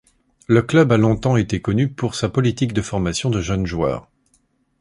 [0.47, 4.09] Le club a longtemps été connu pour sa politique de formation de jeunes joueurs.